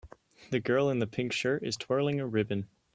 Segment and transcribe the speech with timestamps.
[0.49, 2.67] The girl in the pink shirt is twirling a ribbon